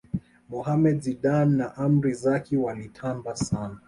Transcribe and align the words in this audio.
mohammed 0.51 1.01
zidane 1.01 1.55
na 1.57 1.67
amri 1.75 2.13
zaki 2.13 2.57
walitamba 2.57 3.35
sana 3.35 3.77